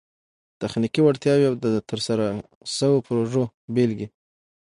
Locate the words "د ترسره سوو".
1.65-3.03